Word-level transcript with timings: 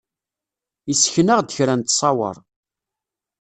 Yessken-aɣ-d 0.89 1.49
kra 1.55 1.73
n 1.75 1.81
ttṣawer. 1.83 2.37